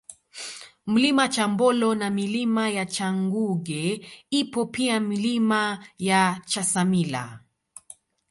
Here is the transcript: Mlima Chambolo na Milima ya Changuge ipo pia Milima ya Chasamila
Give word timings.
Mlima 0.85 1.27
Chambolo 1.29 1.95
na 1.95 2.09
Milima 2.09 2.69
ya 2.69 2.85
Changuge 2.85 4.01
ipo 4.29 4.65
pia 4.65 4.99
Milima 4.99 5.87
ya 5.97 6.41
Chasamila 6.45 7.39